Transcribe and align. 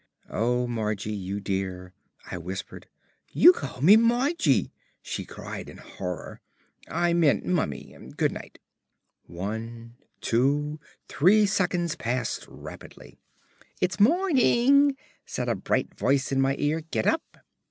"Oh, 0.31 0.65
Margie, 0.65 1.13
you 1.13 1.39
dear," 1.39 1.93
I 2.31 2.39
whispered. 2.39 2.87
"You 3.29 3.53
called 3.53 3.83
me 3.83 3.97
'Margie'!" 3.97 4.73
she 4.99 5.25
cried 5.25 5.69
in 5.69 5.77
horror. 5.77 6.41
"I 6.89 7.13
meant 7.13 7.45
'Mummy.' 7.45 7.95
Good 8.17 8.31
night." 8.31 8.57
One, 9.27 9.97
two, 10.19 10.79
three 11.07 11.45
seconds 11.45 11.93
passed 11.95 12.47
rapidly. 12.49 13.19
"It's 13.79 13.99
morning," 13.99 14.97
said 15.23 15.47
a 15.47 15.53
bright 15.53 15.93
voice 15.93 16.31
in 16.31 16.41
my 16.41 16.55
ear. 16.57 16.81
"Get 16.81 17.05
up." 17.05 17.37